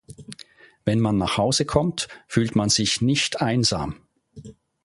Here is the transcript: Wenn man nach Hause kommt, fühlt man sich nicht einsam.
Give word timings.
Wenn 0.83 0.99
man 0.99 1.19
nach 1.19 1.37
Hause 1.37 1.63
kommt, 1.63 2.07
fühlt 2.25 2.55
man 2.55 2.69
sich 2.69 3.01
nicht 3.03 3.39
einsam. 3.39 3.97